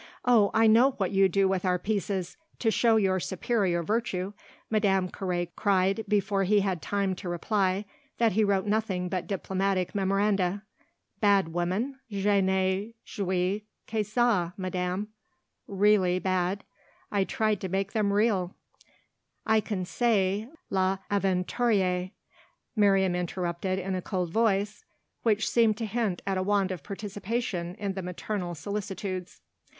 [0.25, 4.33] "Oh I know what you do with our pieces to show your superior virtue!"
[4.67, 7.85] Madame Carré cried before he had time to reply
[8.17, 10.63] that he wrote nothing but diplomatic memoranda.
[11.19, 11.99] "Bad women?
[12.09, 15.09] Je n'ai joué que ça, madame.
[15.67, 16.63] 'Really' bad?
[17.11, 18.55] I tried to make them real!"
[19.45, 22.09] "I can say 'L'Aventurière,'"
[22.75, 24.83] Miriam interrupted in a cold voice
[25.21, 29.41] which seemed to hint at a want of participation in the maternal solicitudes.